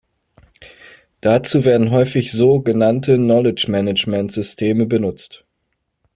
[1.21, 5.45] Dazu werden häufig so genannte Knowledge Management Systeme benutzt.